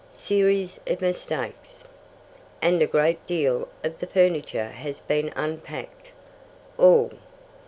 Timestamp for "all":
6.79-7.11